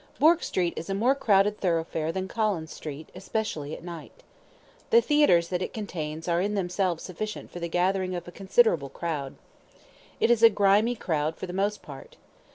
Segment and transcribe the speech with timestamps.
[0.17, 4.23] Bourke Street is a more crowded thoroughfare than Collins Street, especially at night.
[4.89, 8.89] The theatres that it contains are in themselves sufficient for the gathering of a considerable
[8.89, 9.35] crowd.
[10.19, 12.15] It is a grimy crowd for the most part.